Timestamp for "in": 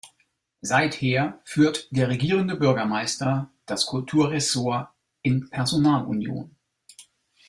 5.21-5.47